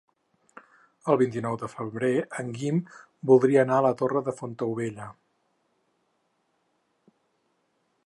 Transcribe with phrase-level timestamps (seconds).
[1.13, 2.09] El vint-i-nou de febrer
[2.45, 2.81] en Guim
[3.33, 5.13] voldria anar a la Torre de Fontaubella.